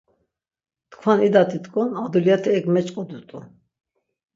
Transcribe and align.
Tkvan 0.91 1.19
idat̆it̆k̆on 1.27 1.89
a 2.01 2.03
dulyati 2.11 2.49
ek 2.57 2.65
meç̆k̆odurt̆u. 2.73 3.39